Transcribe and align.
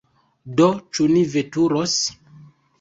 Do, 0.61 0.67
ĉu 0.99 1.07
ni 1.13 1.23
veturos? 1.37 1.97